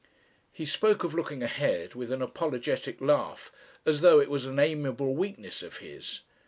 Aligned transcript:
He 0.51 0.65
spoke 0.65 1.03
of 1.03 1.13
looking 1.13 1.43
ahead 1.43 1.93
with 1.93 2.11
an 2.11 2.23
apologetic 2.23 2.99
laugh 3.01 3.51
as 3.85 4.01
though 4.01 4.19
it 4.19 4.31
was 4.31 4.47
an 4.47 4.57
amiable 4.57 5.13
weakness 5.15 5.61
of 5.61 5.77
his. 5.77 6.21